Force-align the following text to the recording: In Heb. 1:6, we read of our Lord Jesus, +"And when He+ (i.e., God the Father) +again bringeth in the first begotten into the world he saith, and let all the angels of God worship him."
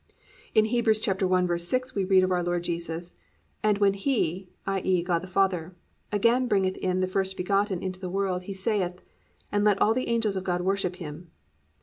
In 0.55 0.65
Heb. 0.65 0.85
1:6, 0.85 1.93
we 1.93 2.05
read 2.05 2.23
of 2.23 2.31
our 2.31 2.41
Lord 2.41 2.63
Jesus, 2.63 3.13
+"And 3.61 3.77
when 3.77 3.93
He+ 3.93 4.49
(i.e., 4.65 5.03
God 5.03 5.19
the 5.19 5.27
Father) 5.27 5.75
+again 6.11 6.47
bringeth 6.47 6.75
in 6.77 7.01
the 7.01 7.07
first 7.07 7.37
begotten 7.37 7.83
into 7.83 7.99
the 7.99 8.09
world 8.09 8.41
he 8.45 8.53
saith, 8.55 9.03
and 9.51 9.63
let 9.63 9.79
all 9.79 9.93
the 9.93 10.07
angels 10.07 10.35
of 10.35 10.43
God 10.43 10.61
worship 10.61 10.95
him." 10.95 11.29